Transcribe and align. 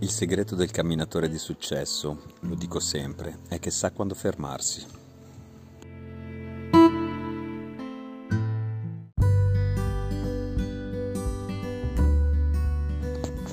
Il 0.00 0.10
segreto 0.10 0.54
del 0.54 0.70
camminatore 0.70 1.28
di 1.28 1.38
successo, 1.38 2.22
lo 2.40 2.54
dico 2.54 2.78
sempre, 2.78 3.38
è 3.48 3.58
che 3.58 3.72
sa 3.72 3.90
quando 3.90 4.14
fermarsi. 4.14 4.86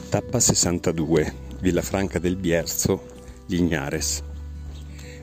Tappa 0.09 0.39
62, 0.39 1.33
Villafranca 1.61 2.19
del 2.19 2.35
Bierzo, 2.35 3.01
Lignares. 3.47 4.21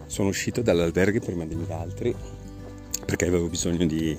Sono 0.07 0.29
uscito 0.29 0.61
dall'albergo 0.61 1.21
prima 1.21 1.47
degli 1.47 1.71
altri 1.71 2.13
perché 3.07 3.27
avevo 3.27 3.47
bisogno 3.47 3.87
di, 3.87 4.19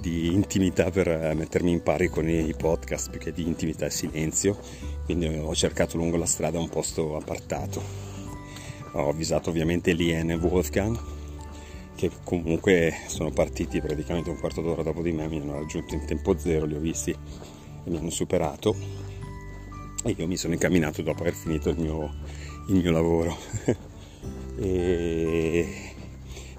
di 0.00 0.32
intimità 0.32 0.90
per 0.90 1.34
mettermi 1.34 1.72
in 1.72 1.82
pari 1.82 2.08
con 2.08 2.28
i 2.28 2.54
podcast 2.56 3.10
più 3.10 3.18
che 3.18 3.32
di 3.32 3.46
intimità 3.46 3.86
e 3.86 3.90
silenzio 3.90 4.58
quindi 5.08 5.26
ho 5.26 5.54
cercato 5.54 5.96
lungo 5.96 6.18
la 6.18 6.26
strada 6.26 6.58
un 6.58 6.68
posto 6.68 7.16
appartato. 7.16 7.82
Ho 8.92 9.08
avvisato 9.08 9.48
ovviamente 9.48 9.94
Lien 9.94 10.30
e 10.30 10.34
Wolfgang, 10.34 10.98
che 11.94 12.10
comunque 12.24 12.92
sono 13.06 13.30
partiti 13.30 13.80
praticamente 13.80 14.28
un 14.28 14.38
quarto 14.38 14.60
d'ora 14.60 14.82
dopo 14.82 15.00
di 15.00 15.12
me, 15.12 15.26
mi 15.26 15.40
hanno 15.40 15.54
raggiunto 15.54 15.94
in 15.94 16.04
tempo 16.04 16.36
zero, 16.36 16.66
li 16.66 16.74
ho 16.74 16.78
visti 16.78 17.10
e 17.10 17.90
mi 17.90 17.96
hanno 17.96 18.10
superato 18.10 18.76
e 20.04 20.14
io 20.14 20.26
mi 20.26 20.36
sono 20.36 20.52
incamminato 20.52 21.00
dopo 21.00 21.22
aver 21.22 21.32
finito 21.32 21.70
il 21.70 21.78
mio, 21.78 22.14
il 22.68 22.74
mio 22.74 22.90
lavoro. 22.90 23.34
e, 24.60 25.94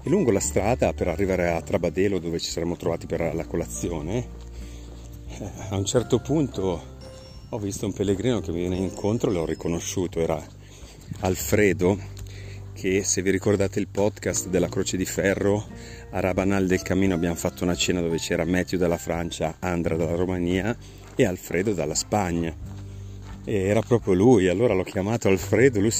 e 0.02 0.08
lungo 0.08 0.30
la 0.30 0.40
strada 0.40 0.92
per 0.92 1.08
arrivare 1.08 1.50
a 1.50 1.60
Trabadelo 1.60 2.18
dove 2.18 2.38
ci 2.38 2.50
saremmo 2.50 2.76
trovati 2.76 3.06
per 3.06 3.34
la 3.34 3.46
colazione, 3.46 4.28
a 5.68 5.76
un 5.76 5.84
certo 5.84 6.18
punto 6.20 6.98
ho 7.48 7.58
visto 7.58 7.86
un 7.86 7.92
pellegrino 7.92 8.40
che 8.40 8.52
mi 8.52 8.60
viene 8.60 8.76
incontro, 8.76 9.30
l'ho 9.30 9.44
riconosciuto, 9.44 10.20
era 10.20 10.40
Alfredo, 11.20 11.98
che 12.72 13.02
se 13.04 13.22
vi 13.22 13.30
ricordate 13.30 13.80
il 13.80 13.88
podcast 13.88 14.48
della 14.48 14.68
Croce 14.68 14.96
di 14.96 15.04
Ferro, 15.04 15.66
a 16.10 16.20
Rabanal 16.20 16.66
del 16.66 16.82
Cammino 16.82 17.14
abbiamo 17.14 17.34
fatto 17.34 17.64
una 17.64 17.74
cena 17.74 18.00
dove 18.00 18.18
c'era 18.18 18.44
Matthew 18.44 18.78
dalla 18.78 18.98
Francia, 18.98 19.56
Andra 19.58 19.96
dalla 19.96 20.14
Romania 20.14 20.76
e 21.14 21.24
Alfredo 21.26 21.72
dalla 21.72 21.94
Spagna. 21.94 22.54
E 23.44 23.54
era 23.54 23.80
proprio 23.80 24.14
lui, 24.14 24.48
allora 24.48 24.74
l'ho 24.74 24.84
chiamato 24.84 25.28
Alfredo, 25.28 25.80
lui 25.80 25.92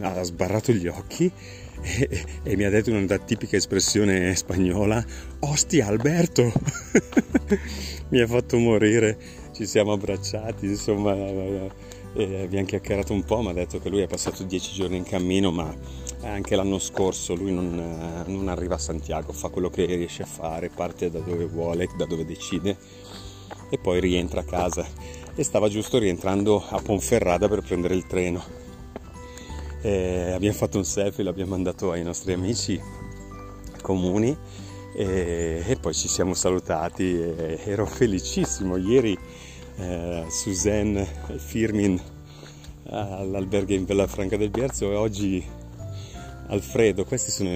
ha 0.00 0.22
sbarrato 0.22 0.72
gli 0.72 0.86
occhi 0.86 1.32
e, 1.80 2.24
e, 2.42 2.56
mi 2.56 2.64
ha 2.64 2.70
detto 2.70 2.90
una 2.90 3.18
tipica 3.18 3.56
espressione 3.56 4.34
spagnola, 4.34 5.04
ostia 5.40 5.86
Alberto! 5.86 6.52
mi 8.10 8.20
ha 8.20 8.26
fatto 8.26 8.58
morire 8.58 9.46
ci 9.58 9.66
siamo 9.66 9.90
abbracciati, 9.90 10.66
insomma, 10.66 11.16
eh, 11.16 11.70
eh, 12.14 12.42
abbiamo 12.42 12.64
chiacchierato 12.64 13.12
un 13.12 13.24
po', 13.24 13.42
mi 13.42 13.48
ha 13.48 13.52
detto 13.52 13.80
che 13.80 13.88
lui 13.88 14.02
ha 14.02 14.06
passato 14.06 14.44
dieci 14.44 14.72
giorni 14.72 14.98
in 14.98 15.02
cammino, 15.02 15.50
ma 15.50 15.74
anche 16.22 16.54
l'anno 16.54 16.78
scorso 16.78 17.34
lui 17.34 17.52
non, 17.52 17.76
eh, 17.76 18.30
non 18.30 18.46
arriva 18.46 18.76
a 18.76 18.78
Santiago, 18.78 19.32
fa 19.32 19.48
quello 19.48 19.68
che 19.68 19.84
riesce 19.84 20.22
a 20.22 20.26
fare, 20.26 20.68
parte 20.68 21.10
da 21.10 21.18
dove 21.18 21.46
vuole, 21.46 21.88
da 21.96 22.04
dove 22.04 22.24
decide 22.24 22.76
e 23.68 23.78
poi 23.78 23.98
rientra 23.98 24.42
a 24.42 24.44
casa 24.44 24.86
e 25.34 25.42
stava 25.42 25.68
giusto 25.68 25.98
rientrando 25.98 26.64
a 26.68 26.80
Ponferrada 26.80 27.48
per 27.48 27.62
prendere 27.62 27.96
il 27.96 28.06
treno. 28.06 28.67
E 29.80 30.32
abbiamo 30.32 30.56
fatto 30.56 30.76
un 30.76 30.84
selfie, 30.84 31.22
l'abbiamo 31.22 31.50
mandato 31.50 31.92
ai 31.92 32.02
nostri 32.02 32.32
amici 32.32 32.80
comuni 33.80 34.36
e, 34.96 35.62
e 35.64 35.76
poi 35.76 35.94
ci 35.94 36.08
siamo 36.08 36.34
salutati 36.34 37.04
e 37.16 37.60
ero 37.64 37.86
felicissimo. 37.86 38.76
Ieri 38.76 39.16
eh, 39.76 40.24
Suzanne 40.28 41.06
Firmin 41.36 42.00
all'albergo 42.90 43.72
in 43.72 43.84
Villafranca 43.84 44.36
del 44.36 44.50
Bierzo 44.50 44.90
e 44.90 44.96
oggi 44.96 45.44
Alfredo. 46.48 47.04
Questi 47.04 47.30
sono, 47.30 47.50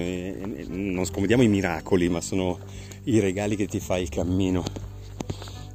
non 0.67 1.03
scomodiamo 1.03 1.43
i 1.43 1.47
miracoli, 1.47 2.07
ma 2.07 2.21
sono 2.21 2.57
i 3.03 3.19
regali 3.19 3.57
che 3.57 3.67
ti 3.67 3.81
fa 3.81 3.97
il 3.97 4.07
cammino. 4.07 4.63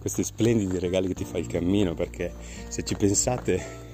Questi 0.01 0.25
splendidi 0.25 0.79
regali 0.79 1.09
che 1.09 1.15
ti 1.15 1.25
fa 1.25 1.37
il 1.37 1.47
cammino, 1.47 1.93
perché 1.93 2.33
se 2.69 2.85
ci 2.85 2.95
pensate, 2.95 3.88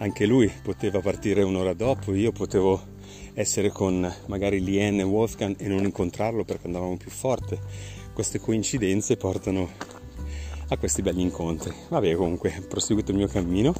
anche 0.00 0.24
lui 0.24 0.50
poteva 0.62 1.00
partire 1.00 1.42
un'ora 1.42 1.74
dopo, 1.74 2.14
io 2.14 2.32
potevo 2.32 2.98
essere 3.34 3.70
con 3.70 4.10
magari 4.26 4.62
Lien 4.62 4.98
e 4.98 5.02
Wolfgang 5.02 5.54
e 5.58 5.68
non 5.68 5.84
incontrarlo 5.84 6.44
perché 6.44 6.66
andavamo 6.66 6.96
più 6.96 7.10
forte. 7.10 7.58
Queste 8.14 8.40
coincidenze 8.40 9.16
portano 9.16 9.68
a 10.68 10.76
questi 10.78 11.02
belli 11.02 11.22
incontri. 11.22 11.74
Vabbè, 11.88 12.14
comunque, 12.14 12.54
ho 12.58 12.66
proseguito 12.66 13.10
il 13.10 13.18
mio 13.18 13.26
cammino 13.26 13.74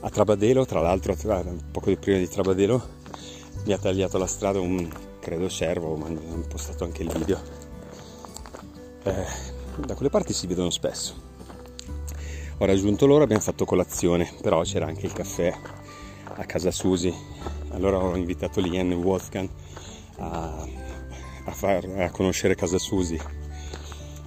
a 0.00 0.10
Trabadelo, 0.10 0.66
tra 0.66 0.80
l'altro 0.80 1.16
poco 1.70 1.94
prima 1.96 2.18
di 2.18 2.28
Trabadelo 2.28 2.94
mi 3.64 3.72
ha 3.72 3.78
tagliato 3.78 4.18
la 4.18 4.26
strada 4.26 4.60
un, 4.60 4.88
credo, 5.20 5.48
cervo, 5.48 5.96
ma 5.96 6.06
hanno 6.06 6.44
postato 6.48 6.84
anche 6.84 7.02
il 7.02 7.10
video. 7.12 7.40
Eh, 9.04 9.24
da 9.84 9.94
quelle 9.94 10.10
parti 10.10 10.32
si 10.32 10.46
vedono 10.46 10.70
spesso. 10.70 11.25
Ho 12.58 12.64
raggiunto 12.64 13.04
loro, 13.04 13.22
abbiamo 13.22 13.42
fatto 13.42 13.66
colazione, 13.66 14.32
però 14.40 14.62
c'era 14.62 14.86
anche 14.86 15.04
il 15.04 15.12
caffè 15.12 15.54
a 16.24 16.44
casa 16.46 16.70
Susi. 16.70 17.12
Allora 17.72 17.98
ho 17.98 18.16
invitato 18.16 18.60
Lien 18.60 18.92
e 18.92 18.94
Wolfgang 18.94 19.46
a, 20.16 20.66
a, 21.44 21.50
far, 21.52 21.84
a 21.84 22.10
conoscere 22.10 22.54
casa 22.54 22.78
Susi 22.78 23.20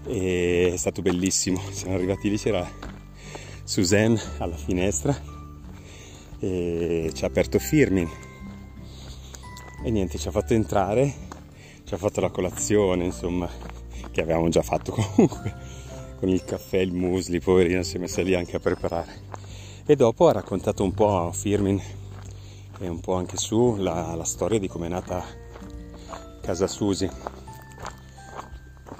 e 0.06 0.70
è 0.72 0.78
stato 0.78 1.02
bellissimo. 1.02 1.60
Siamo 1.72 1.96
arrivati 1.96 2.30
lì, 2.30 2.38
c'era 2.38 2.70
Suzanne 3.64 4.22
alla 4.38 4.58
finestra 4.58 5.20
e 6.40 7.10
ci 7.12 7.24
ha 7.24 7.28
aperto 7.28 7.58
Firmin 7.58 8.08
e 9.84 9.90
niente, 9.90 10.20
ci 10.20 10.28
ha 10.28 10.32
fatto 10.32 10.54
entrare, 10.54 11.12
ci 11.84 11.96
ha 11.96 11.98
fatto 11.98 12.22
la 12.22 12.30
colazione, 12.30 13.06
insomma, 13.06 13.50
che 14.12 14.22
avevamo 14.22 14.50
già 14.50 14.62
fatto 14.62 14.92
comunque 14.94 15.69
con 16.20 16.28
il 16.30 16.44
caffè, 16.44 16.78
il 16.78 16.94
musli, 16.94 17.40
poverina, 17.40 17.82
si 17.82 17.96
è 17.96 18.00
messa 18.00 18.22
lì 18.22 18.36
anche 18.36 18.58
a 18.58 18.60
preparare. 18.60 19.28
E 19.86 19.96
dopo 19.96 20.28
ha 20.28 20.34
raccontato 20.34 20.84
un 20.84 20.94
po' 20.94 21.28
a 21.28 21.32
Firmin 21.32 21.82
e 22.80 22.88
un 22.88 23.00
po' 23.00 23.14
anche 23.14 23.38
su 23.38 23.78
la, 23.78 24.14
la 24.16 24.26
storia 24.26 24.60
di 24.60 24.68
come 24.68 24.88
è 24.88 24.90
nata 24.90 25.24
casa 26.42 26.68
Susi 26.68 27.10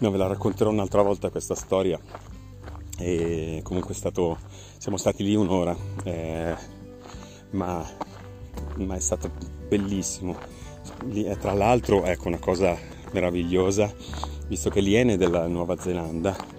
No, 0.02 0.12
ve 0.12 0.18
la 0.18 0.28
racconterò 0.28 0.70
un'altra 0.70 1.02
volta 1.02 1.30
questa 1.30 1.56
storia. 1.56 2.00
E 2.98 3.60
comunque 3.64 3.94
è 3.94 3.98
stato, 3.98 4.38
siamo 4.78 4.98
stati 4.98 5.24
lì 5.26 5.36
un'ora, 5.36 5.76
eh, 6.04 6.56
ma, 7.52 7.86
ma, 8.76 8.96
è 8.96 9.00
stato 9.00 9.30
bellissimo. 9.68 10.38
Eh, 11.14 11.38
tra 11.38 11.52
l'altro, 11.52 12.06
ecco 12.06 12.30
una 12.30 12.40
cosa 12.40 12.78
meravigliosa, 13.12 13.94
visto 14.48 14.70
che 14.70 14.80
l'iene 14.80 15.18
della 15.18 15.48
Nuova 15.48 15.78
Zelanda 15.78 16.59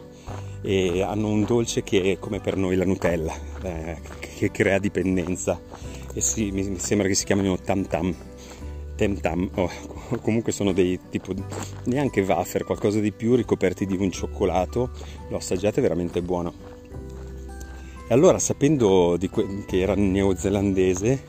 e 0.63 1.03
hanno 1.03 1.29
un 1.29 1.45
dolce 1.45 1.83
che 1.83 2.13
è 2.13 2.19
come 2.19 2.41
per 2.41 2.57
noi 2.57 2.77
la 2.77 2.85
Nutella, 2.85 3.35
eh, 3.63 3.97
che 4.19 4.51
crea 4.51 4.79
dipendenza 4.79 5.61
e 6.13 6.21
si, 6.21 6.51
mi 6.51 6.79
sembra 6.79 7.07
che 7.07 7.15
si 7.15 7.25
chiamino 7.25 7.59
tam 7.59 7.87
tam 7.87 8.15
Tam, 9.19 9.49
oh, 9.55 9.71
comunque 10.21 10.53
sono 10.53 10.73
dei 10.73 11.01
tipo 11.09 11.33
neanche 11.85 12.21
wafer, 12.21 12.65
qualcosa 12.65 13.01
di 13.01 13.13
più 13.13 13.35
ricoperti 13.35 13.87
di 13.87 13.97
un 13.97 14.11
cioccolato, 14.11 14.91
l'ho 15.31 15.37
assaggiato, 15.39 15.79
è 15.79 15.83
veramente 15.83 16.21
buono. 16.21 16.53
E 18.07 18.13
allora 18.13 18.39
sapendo 18.39 19.17
que- 19.31 19.65
che 19.67 19.81
era 19.81 19.95
neozelandese, 19.95 21.23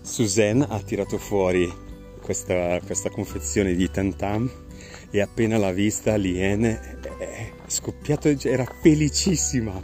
Suzanne 0.00 0.66
ha 0.66 0.80
tirato 0.80 1.18
fuori 1.18 1.70
questa, 2.22 2.80
questa 2.80 3.10
confezione 3.10 3.74
di 3.74 3.90
Tam 3.90 4.16
Tam 4.16 4.50
e 5.10 5.20
appena 5.20 5.58
l'ha 5.58 5.72
vista 5.72 6.16
Lien 6.16 6.62
è 6.62 7.33
scoppiato, 7.66 8.28
era 8.42 8.64
felicissima 8.80 9.80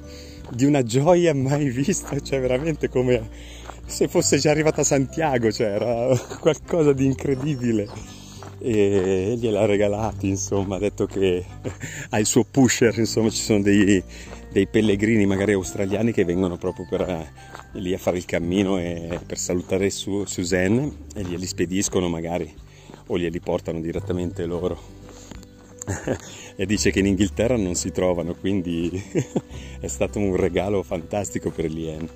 di 0.51 0.65
una 0.65 0.83
gioia 0.83 1.35
mai 1.35 1.71
vista, 1.71 2.19
cioè 2.21 2.41
veramente 2.41 2.89
come 2.89 3.29
se 3.87 4.09
fosse 4.09 4.39
già 4.39 4.51
arrivata 4.51 4.83
a 4.83 4.85
Santiago, 4.85 5.51
cioè 5.51 5.69
era 5.69 6.17
qualcosa 6.41 6.93
di 6.93 7.05
incredibile. 7.05 8.19
E 8.63 9.37
gliel'ha 9.39 9.65
regalati, 9.65 10.29
insomma, 10.29 10.77
ha 10.77 10.79
detto 10.79 11.07
che 11.07 11.45
ha 12.11 12.19
il 12.19 12.27
suo 12.27 12.45
pusher, 12.45 12.97
insomma, 12.99 13.31
ci 13.31 13.41
sono 13.41 13.63
dei, 13.63 14.03
dei 14.53 14.67
pellegrini 14.67 15.25
magari 15.25 15.53
australiani 15.53 16.13
che 16.13 16.25
vengono 16.25 16.59
proprio 16.59 16.87
per, 16.89 17.01
eh, 17.01 17.31
lì 17.81 17.95
a 17.95 17.99
fare 17.99 18.19
il 18.19 18.27
cammino 18.27 18.79
e 18.79 19.19
per 19.25 19.39
salutare 19.39 19.89
su, 19.89 20.25
Suzanne 20.27 20.93
e 21.15 21.23
glieli 21.23 21.47
spediscono 21.47 22.09
magari 22.09 22.53
o 23.07 23.19
glieli 23.19 23.41
portano 23.41 23.81
direttamente 23.81 24.45
loro. 24.45 25.00
e 26.57 26.67
dice 26.67 26.91
che 26.91 27.01
in 27.01 27.07
Inghilterra 27.07 27.57
non 27.57 27.75
si 27.75 27.91
trovano, 27.91 28.35
quindi 28.35 28.91
è 29.81 29.87
stato 29.87 30.19
un 30.19 30.37
regalo 30.37 30.83
fantastico 30.83 31.51
per 31.51 31.71
Lien. 31.71 32.09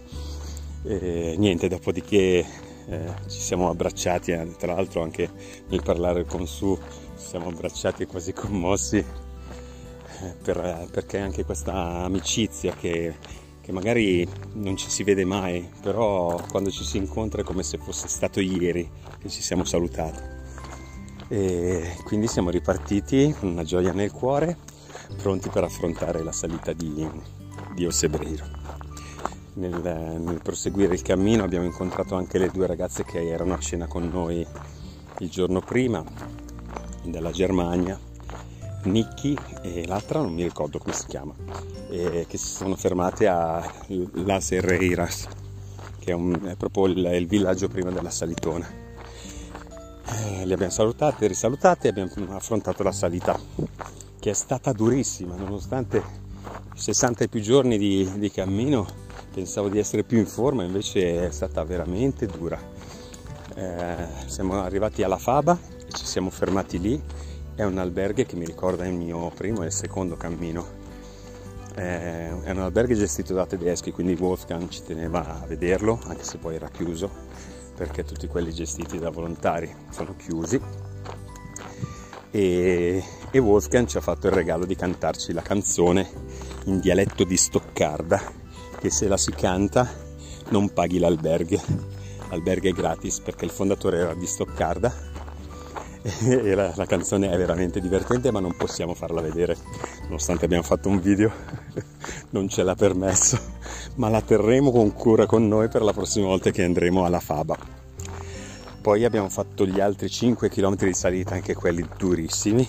E 0.85 1.35
niente, 1.39 1.69
dopodiché 1.69 2.45
eh, 2.87 3.15
ci 3.29 3.41
siamo 3.41 3.71
abbracciati, 3.71 4.33
eh, 4.33 4.55
tra 4.57 4.75
l'altro 4.75 5.03
anche 5.03 5.29
nel 5.69 5.83
parlare 5.83 6.25
con 6.25 6.47
Su 6.47 6.79
ci 7.19 7.27
siamo 7.27 7.49
abbracciati 7.49 8.07
quasi 8.07 8.33
commossi 8.33 8.99
eh, 8.99 10.35
per, 10.43 10.89
perché 10.91 11.19
anche 11.19 11.45
questa 11.45 11.73
amicizia 11.73 12.75
che 12.75 13.43
che 13.65 13.73
magari 13.73 14.29
non 14.53 14.77
ci 14.77 14.91
si 14.91 15.05
vede 15.05 15.25
mai, 15.25 15.67
però 15.81 16.39
quando 16.51 16.71
ci 16.71 16.85
si 16.85 16.99
incontra 16.99 17.41
è 17.41 17.45
come 17.45 17.63
se 17.63 17.79
fosse 17.79 18.09
stato 18.09 18.39
ieri 18.39 18.87
che 19.19 19.31
ci 19.31 19.41
siamo 19.41 19.65
salutati. 19.65 20.44
E 21.37 21.97
quindi 22.05 22.29
siamo 22.29 22.51
ripartiti 22.51 23.35
con 23.37 23.49
una 23.49 23.65
gioia 23.65 23.93
nel 23.93 24.13
cuore, 24.13 24.57
pronti 25.21 25.49
per 25.49 25.65
affrontare 25.65 26.23
la 26.23 26.31
salita 26.31 26.73
di, 26.73 27.11
di 27.75 27.85
Osebreiro. 27.85 28.45
Nel, 29.55 30.21
nel 30.21 30.41
proseguire 30.41 30.95
il 30.95 31.03
cammino 31.03 31.43
abbiamo 31.43 31.65
incontrato 31.65 32.15
anche 32.15 32.39
le 32.39 32.51
due 32.51 32.69
ragazze 32.69 33.03
che 33.03 33.27
erano 33.27 33.55
a 33.55 33.59
cena 33.59 33.89
con 33.89 34.09
noi 34.09 34.47
il 35.19 35.29
giorno 35.29 35.59
prima 35.59 36.05
della 37.03 37.33
Germania 37.33 37.99
Nicky 38.85 39.37
e 39.63 39.89
l'altra 39.89 40.21
non 40.21 40.35
mi 40.35 40.45
ricordo 40.45 40.79
come 40.79 40.95
si 40.95 41.07
chiama, 41.07 41.35
che 41.89 42.27
si 42.29 42.39
sono 42.47 42.77
fermate 42.77 43.27
a 43.27 43.61
Las 44.25 44.53
Herreiras, 44.53 45.27
che 45.99 46.13
è, 46.13 46.15
un, 46.15 46.41
è 46.45 46.55
proprio 46.55 46.87
il, 46.87 47.05
il, 47.13 47.27
villaggio 47.27 47.67
prima 47.67 47.91
della 47.91 48.11
Salitona. 48.11 48.84
Eh, 50.17 50.47
li 50.47 50.53
abbiamo 50.53 50.73
salutate, 50.73 51.27
risalutate 51.27 51.89
e 51.89 51.91
abbiamo 51.91 52.37
affrontato 52.37 52.83
la 52.83 52.93
salita, 52.93 53.39
che 54.21 54.31
è 54.31 54.35
stata 54.35 54.73
durissima, 54.73 55.37
nonostante 55.37 56.03
i 56.75 56.79
60 56.79 57.25
e 57.25 57.29
più 57.29 57.41
giorni 57.41 57.79
di, 57.79 58.11
di 58.17 58.31
cammino 58.31 58.87
pensavo 59.33 59.69
di 59.69 59.79
essere 59.79 60.05
più 60.05 60.19
in 60.19 60.27
forma, 60.27 60.63
invece 60.63 61.27
è 61.27 61.31
stata 61.31 61.65
veramente 61.65 62.27
dura. 62.27 62.59
Eh, 63.55 64.07
siamo 64.27 64.63
arrivati 64.63 65.03
alla 65.03 65.19
Faba 65.19 65.59
e 65.87 65.93
ci 65.93 66.07
siamo 66.07 66.31
fermati 66.31 66.79
lì 66.79 67.03
è 67.57 67.63
un 67.63 67.79
alberghe 67.79 68.27
che 68.27 68.37
mi 68.37 68.45
ricorda 68.45 68.85
il 68.85 68.95
mio 68.95 69.31
primo 69.31 69.63
e 69.63 69.67
il 69.67 69.73
secondo 69.73 70.17
cammino. 70.17 70.83
È 71.75 72.31
un 72.31 72.59
alberghe 72.59 72.95
gestito 72.95 73.35
da 73.35 73.47
tedeschi, 73.47 73.93
quindi 73.93 74.15
Wolfgang 74.15 74.69
ci 74.69 74.83
teneva 74.83 75.41
a 75.41 75.47
vederlo, 75.47 75.99
anche 76.07 76.23
se 76.23 76.39
poi 76.39 76.55
era 76.55 76.69
chiuso, 76.69 77.11
perché 77.75 78.05
tutti 78.05 78.27
quelli 78.27 78.53
gestiti 78.53 78.99
da 78.99 79.11
volontari 79.11 79.73
sono 79.91 80.15
chiusi. 80.17 80.61
E, 82.31 83.05
e 83.31 83.39
Wolfgang 83.39 83.87
ci 83.87 83.97
ha 83.97 84.01
fatto 84.01 84.27
il 84.27 84.33
regalo 84.33 84.65
di 84.65 84.75
cantarci 84.77 85.33
la 85.33 85.43
canzone 85.43 86.09
in 86.65 86.81
dialetto 86.81 87.25
di 87.25 87.37
Stoccarda, 87.37 88.21
che 88.79 88.91
se 88.91 89.09
la 89.09 89.17
si 89.17 89.33
canta 89.33 89.89
non 90.51 90.73
paghi 90.73 90.99
l'alberghe. 90.99 91.61
È 92.29 92.71
gratis 92.71 93.21
perché 93.21 93.45
il 93.45 93.53
fondatore 93.53 93.99
era 93.99 94.15
di 94.15 94.27
Stoccarda 94.27 94.93
e 96.05 96.55
la, 96.55 96.73
la, 96.77 96.85
canzone 96.85 97.31
è 97.31 97.37
veramente 97.37 97.81
divertente 97.81 98.31
ma 98.31 98.39
non 98.39 98.55
possiamo 98.57 98.93
farla 98.93 99.23
vedere 99.23 99.57
nonostante 100.03 100.45
abbiamo 100.45 100.63
fatto 100.63 100.91
un 100.91 101.01
video 101.01 101.33
non 102.31 102.47
ce 102.49 102.63
l'ha 102.63 102.75
permesso 102.75 103.54
ma 103.97 104.09
la 104.09 104.21
terremo 104.21 104.71
con 104.71 104.93
cura 104.93 105.27
con 105.27 105.47
noi 105.47 105.69
per 105.69 105.83
la 105.83 105.93
prossima 105.93 106.27
volta 106.27 106.51
che 106.51 106.63
andremo 106.65 107.05
alla 107.05 107.21
Faba. 107.21 107.57
Poi 108.81 109.05
abbiamo 109.05 109.29
fatto 109.29 109.67
gli 109.67 109.81
altri 109.81 110.11
5 110.11 110.49
km 110.49 110.77
di 110.77 110.95
salita 110.95 111.35
anche 111.35 111.55
quelli 111.55 111.87
durissimi. 111.97 112.69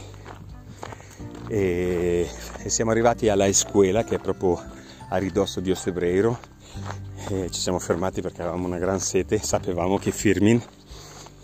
E, 1.47 2.29
e 2.63 2.69
siamo 2.69 2.91
arrivati 2.91 3.29
alla 3.29 3.47
Escuela 3.47 4.03
che 4.03 4.15
è 4.15 4.19
proprio 4.19 4.61
a 5.09 5.17
ridosso 5.17 5.59
di 5.59 5.71
Ostebreiro 5.71 6.39
e 7.29 7.49
ci 7.51 7.59
siamo 7.59 7.79
fermati 7.79 8.21
perché 8.21 8.41
avevamo 8.41 8.65
una 8.65 8.79
gran 8.79 8.99
sete 8.99 9.37
sapevamo 9.37 9.97
che 9.97 10.11
Firmin 10.11 10.61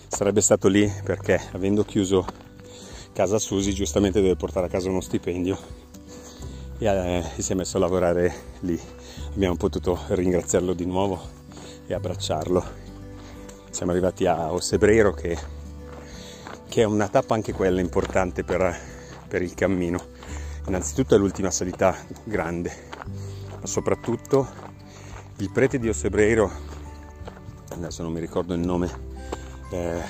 sarebbe 0.07 0.41
stato 0.41 0.67
lì 0.67 0.91
perché 1.03 1.39
avendo 1.51 1.83
chiuso 1.83 2.25
casa 3.13 3.39
Susi 3.39 3.73
giustamente 3.73 4.21
deve 4.21 4.35
portare 4.35 4.67
a 4.67 4.69
casa 4.69 4.89
uno 4.89 5.01
stipendio. 5.01 5.57
E, 6.77 6.85
eh, 6.85 7.41
si 7.41 7.51
è 7.51 7.55
messo 7.55 7.77
a 7.77 7.81
lavorare 7.81 8.33
lì. 8.61 8.79
Abbiamo 9.29 9.55
potuto 9.55 9.99
ringraziarlo 10.09 10.73
di 10.73 10.85
nuovo 10.85 11.19
e 11.87 11.93
abbracciarlo. 11.93 12.63
Siamo 13.69 13.91
arrivati 13.91 14.25
a 14.25 14.51
Ossebrero 14.51 15.13
che, 15.13 15.37
che 16.67 16.81
è 16.81 16.85
una 16.85 17.07
tappa 17.07 17.33
anche 17.33 17.53
quella 17.53 17.79
importante 17.79 18.43
per, 18.43 18.77
per 19.27 19.41
il 19.41 19.53
cammino. 19.53 19.99
Innanzitutto 20.67 21.15
è 21.15 21.17
l'ultima 21.17 21.49
salita 21.49 21.95
grande, 22.23 22.89
ma 23.59 23.65
soprattutto 23.65 24.47
il 25.37 25.49
prete 25.51 25.79
di 25.79 25.89
Osebreiro, 25.89 26.51
adesso 27.69 28.03
non 28.03 28.11
mi 28.11 28.19
ricordo 28.19 28.53
il 28.53 28.59
nome, 28.59 28.89
eh, 29.71 30.01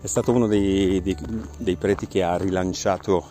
è 0.00 0.06
stato 0.06 0.32
uno 0.32 0.46
dei, 0.46 1.00
dei, 1.02 1.16
dei, 1.56 1.76
preti 1.76 2.06
che 2.06 2.22
ha 2.22 2.36
rilanciato 2.36 3.30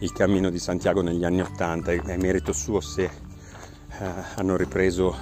il 0.00 0.12
cammino 0.12 0.50
di 0.50 0.58
Santiago 0.58 1.00
negli 1.00 1.24
anni 1.24 1.40
Ottanta 1.40 1.92
è 1.92 2.16
merito 2.16 2.52
suo 2.52 2.80
se 2.80 3.28
hanno 3.98 4.56
ripreso 4.56 5.16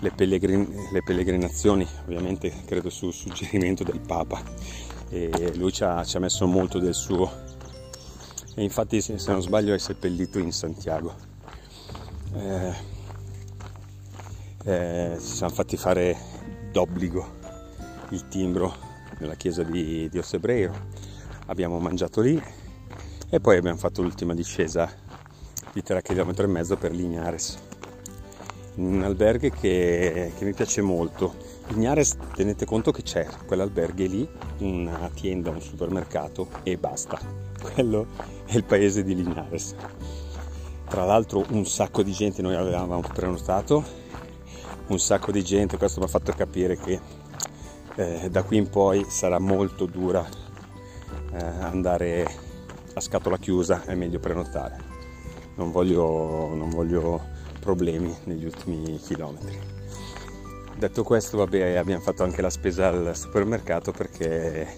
le, 0.00 0.10
pellegrin- 0.10 0.90
le, 0.92 1.02
pellegrinazioni, 1.02 1.86
ovviamente 2.04 2.52
credo 2.64 2.90
su 2.90 3.10
suggerimento 3.10 3.84
del 3.84 4.00
Papa. 4.00 4.42
E 5.10 5.52
lui 5.56 5.72
ci 5.72 5.84
ha, 5.84 6.04
ci 6.04 6.16
ha 6.16 6.20
messo 6.20 6.46
molto 6.46 6.78
del 6.78 6.94
suo. 6.94 7.30
E 8.54 8.62
infatti 8.62 9.00
se 9.00 9.16
non 9.28 9.42
sbaglio 9.42 9.74
è 9.74 9.78
seppellito 9.78 10.38
in 10.38 10.52
Santiago. 10.52 11.14
Eh, 12.34 12.96
eh, 14.64 15.16
ci 15.18 15.34
siamo 15.34 15.52
fatti 15.52 15.76
fare 15.76 16.16
d'obbligo 16.72 17.36
il 18.10 18.28
timbro 18.28 18.74
nella 19.18 19.34
chiesa 19.34 19.62
di, 19.62 20.08
di 20.08 20.18
Ossebreiro, 20.18 20.74
abbiamo 21.46 21.78
mangiato 21.78 22.20
lì 22.20 22.40
e 23.30 23.40
poi 23.40 23.56
abbiamo 23.56 23.78
fatto 23.78 24.02
l'ultima 24.02 24.34
discesa 24.34 24.90
di 25.72 25.82
3 25.82 26.02
km 26.02 26.32
e 26.36 26.46
mezzo 26.46 26.76
per 26.76 26.92
Lignares, 26.92 27.58
un 28.76 29.02
alberghe 29.02 29.50
che, 29.50 30.32
che 30.36 30.44
mi 30.44 30.54
piace 30.54 30.80
molto. 30.80 31.34
Lignares 31.68 32.16
tenete 32.34 32.64
conto 32.64 32.92
che 32.92 33.02
c'è 33.02 33.26
quell'alberghe 33.46 34.06
lì, 34.06 34.28
una 34.58 35.10
tienda, 35.12 35.50
un 35.50 35.60
supermercato 35.60 36.48
e 36.62 36.76
basta. 36.76 37.18
Quello 37.60 38.06
è 38.46 38.56
il 38.56 38.64
paese 38.64 39.02
di 39.02 39.14
Lignares. 39.14 39.74
Tra 40.88 41.04
l'altro 41.04 41.44
un 41.50 41.66
sacco 41.66 42.02
di 42.02 42.12
gente, 42.12 42.40
noi 42.40 42.54
avevamo 42.54 43.00
prenotato, 43.00 43.84
un 44.86 44.98
sacco 44.98 45.30
di 45.30 45.44
gente, 45.44 45.76
questo 45.76 46.00
mi 46.00 46.06
ha 46.06 46.08
fatto 46.08 46.32
capire 46.32 46.78
che 46.78 47.00
eh, 47.96 48.30
da 48.30 48.42
qui 48.42 48.56
in 48.56 48.70
poi 48.70 49.04
sarà 49.08 49.38
molto 49.38 49.84
dura 49.84 50.26
eh, 51.32 51.44
andare 51.44 52.26
a 52.94 53.00
scatola 53.00 53.36
chiusa, 53.36 53.84
è 53.84 53.94
meglio 53.94 54.18
prenotare. 54.18 54.87
Non 55.58 55.72
voglio, 55.72 56.54
non 56.54 56.70
voglio 56.70 57.20
problemi 57.58 58.16
negli 58.24 58.44
ultimi 58.44 58.96
chilometri. 58.98 59.58
Detto 60.76 61.02
questo, 61.02 61.36
vabbè, 61.38 61.74
abbiamo 61.74 62.00
fatto 62.00 62.22
anche 62.22 62.40
la 62.40 62.48
spesa 62.48 62.86
al 62.86 63.16
supermercato 63.16 63.90
perché 63.90 64.62
eh, 64.62 64.68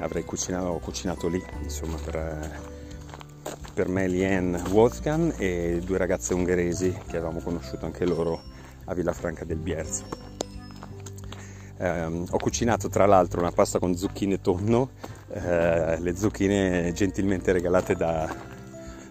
avrei 0.00 0.24
cucinato, 0.24 0.80
cucinato 0.82 1.28
lì, 1.28 1.40
insomma, 1.62 1.96
per, 2.04 2.60
per 3.72 3.88
me, 3.88 4.08
Lien 4.08 4.60
Wolfgang 4.70 5.32
e 5.38 5.80
due 5.84 5.98
ragazze 5.98 6.34
ungheresi 6.34 6.90
che 7.06 7.16
avevamo 7.16 7.38
conosciuto 7.38 7.86
anche 7.86 8.04
loro 8.04 8.42
a 8.86 8.94
Villafranca 8.94 9.44
del 9.44 9.58
Bierzo. 9.58 10.04
Eh, 11.76 12.04
ho 12.28 12.38
cucinato 12.38 12.88
tra 12.88 13.06
l'altro 13.06 13.38
una 13.38 13.52
pasta 13.52 13.78
con 13.78 13.94
zucchine 13.94 14.40
tonno, 14.40 14.90
eh, 15.30 16.00
le 16.00 16.16
zucchine 16.16 16.92
gentilmente 16.92 17.52
regalate 17.52 17.94
da, 17.94 18.47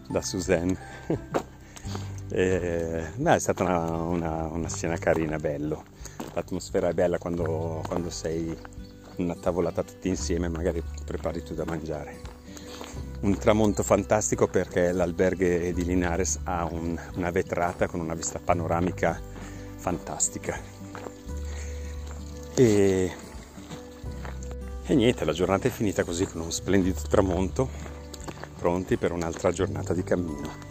da 0.08 0.22
Suzanne. 0.22 0.78
e, 2.30 3.08
beh, 3.16 3.36
è 3.36 3.40
stata 3.40 3.64
una, 3.64 4.02
una, 4.02 4.48
una, 4.48 4.70
scena 4.70 4.98
carina, 4.98 5.38
bello. 5.38 5.84
L'atmosfera 6.34 6.90
è 6.90 6.94
bella 6.94 7.18
quando, 7.18 7.84
quando 7.88 8.10
sei 8.10 8.56
una 9.18 9.36
tavolata 9.36 9.84
tutti 9.84 10.08
insieme, 10.08 10.48
magari 10.48 10.84
prepari 11.06 11.44
tu 11.44 11.54
da 11.54 11.66
mangiare. 11.66 12.36
Un 13.22 13.38
tramonto 13.38 13.84
fantastico 13.84 14.48
perché 14.48 14.92
l'alberghe 14.92 15.74
di 15.74 15.84
Linares 15.84 16.40
ha 16.44 16.66
un, 16.66 17.00
una 17.16 17.32
vetrata 17.32 17.88
con 17.88 18.00
una 18.00 18.14
vista 18.14 18.40
panoramica 18.40 19.20
fantastica 19.76 20.78
e, 22.60 23.12
e 24.84 24.96
niente, 24.96 25.26
la 25.26 25.32
giornata 25.32 25.68
è 25.68 25.72
finita 25.72 26.04
così 26.04 26.26
con 26.26 26.42
un 26.42 26.52
splendido 26.52 27.00
tramonto, 27.08 27.70
pronti 28.58 28.98
per 28.98 29.12
un'altra 29.12 29.52
giornata 29.52 29.94
di 29.94 30.04
cammino. 30.04 30.67